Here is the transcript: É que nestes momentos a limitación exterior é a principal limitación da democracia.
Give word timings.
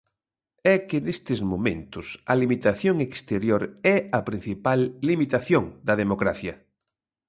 É 0.73 0.75
que 0.87 0.97
nestes 1.05 1.39
momentos 1.51 2.05
a 2.31 2.33
limitación 2.41 2.95
exterior 3.07 3.61
é 3.95 3.97
a 4.17 4.19
principal 4.29 4.79
limitación 5.09 5.63
da 5.87 5.93
democracia. 6.03 6.53